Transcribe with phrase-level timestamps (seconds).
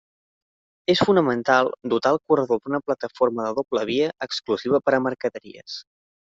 [0.93, 5.79] És fonamental dotar el corredor d'una plataforma de doble via exclusiva per a mercaderies.